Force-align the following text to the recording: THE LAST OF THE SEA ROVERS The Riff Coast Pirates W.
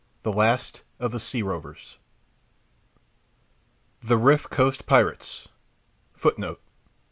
THE 0.23 0.33
LAST 0.33 0.81
OF 0.99 1.11
THE 1.11 1.19
SEA 1.19 1.43
ROVERS 1.43 1.99
The 4.01 4.17
Riff 4.17 4.49
Coast 4.49 4.87
Pirates 4.87 5.47
W. 6.23 6.57